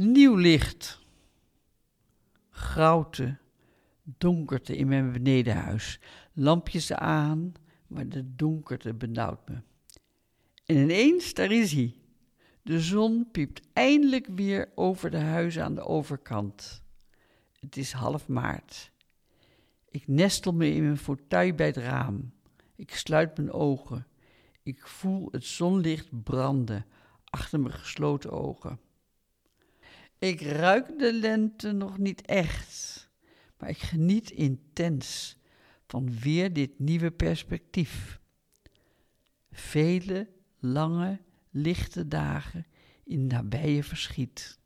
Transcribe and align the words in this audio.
Nieuw 0.00 0.34
licht. 0.34 1.00
Grauwte, 2.50 3.36
donkerte 4.02 4.76
in 4.76 4.88
mijn 4.88 5.12
benedenhuis. 5.12 6.00
Lampjes 6.32 6.92
aan, 6.92 7.52
maar 7.86 8.08
de 8.08 8.34
donkerte 8.34 8.94
benauwt 8.94 9.48
me. 9.48 9.60
En 10.64 10.76
ineens, 10.76 11.34
daar 11.34 11.50
is 11.50 11.72
hij. 11.72 11.94
De 12.62 12.80
zon 12.80 13.28
piept 13.30 13.60
eindelijk 13.72 14.26
weer 14.26 14.72
over 14.74 15.10
de 15.10 15.18
huizen 15.18 15.64
aan 15.64 15.74
de 15.74 15.84
overkant. 15.84 16.82
Het 17.60 17.76
is 17.76 17.92
half 17.92 18.28
maart. 18.28 18.90
Ik 19.90 20.06
nestel 20.06 20.52
me 20.52 20.74
in 20.74 20.82
mijn 20.82 20.98
fauteuil 20.98 21.54
bij 21.54 21.66
het 21.66 21.76
raam. 21.76 22.32
Ik 22.76 22.94
sluit 22.94 23.36
mijn 23.36 23.52
ogen. 23.52 24.06
Ik 24.62 24.86
voel 24.86 25.28
het 25.30 25.44
zonlicht 25.44 26.22
branden 26.22 26.86
achter 27.24 27.60
mijn 27.60 27.74
gesloten 27.74 28.30
ogen. 28.30 28.86
Ik 30.18 30.40
ruik 30.40 30.98
de 30.98 31.12
lente 31.12 31.72
nog 31.72 31.98
niet 31.98 32.22
echt, 32.22 33.08
maar 33.58 33.68
ik 33.68 33.78
geniet 33.78 34.30
intens 34.30 35.36
van 35.86 36.18
weer 36.20 36.52
dit 36.52 36.78
nieuwe 36.78 37.10
perspectief. 37.10 38.20
Vele 39.50 40.28
lange, 40.58 41.20
lichte 41.50 42.08
dagen 42.08 42.66
in 43.04 43.26
nabije 43.26 43.84
verschiet. 43.84 44.58